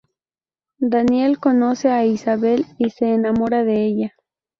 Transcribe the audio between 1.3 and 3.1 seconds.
conoce a Isabel y